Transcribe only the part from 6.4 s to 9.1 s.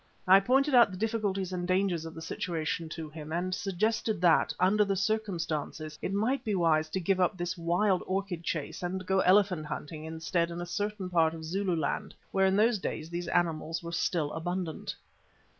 be wise to give up this wild orchid chase and